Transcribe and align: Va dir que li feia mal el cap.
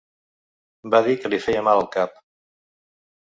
Va 0.95 1.01
dir 1.07 1.15
que 1.25 1.29
li 1.33 1.39
feia 1.45 1.61
mal 1.67 1.81
el 1.83 1.87
cap. 1.97 2.17